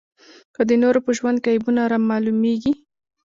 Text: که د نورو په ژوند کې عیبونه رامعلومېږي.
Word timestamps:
که 0.55 0.61
د 0.69 0.71
نورو 0.83 0.99
په 1.05 1.11
ژوند 1.17 1.37
کې 1.43 1.53
عیبونه 1.55 1.81
رامعلومېږي. 1.91 2.71